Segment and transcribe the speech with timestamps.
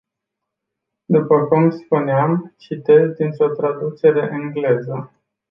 [1.05, 5.11] După cum spuneam, citez dintr-o traducere engleză.